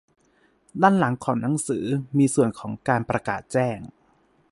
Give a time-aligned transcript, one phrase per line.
[0.81, 1.85] ด้านหลังของหนังสือ
[2.17, 3.79] มีส่วนของการประกาศแจ้ง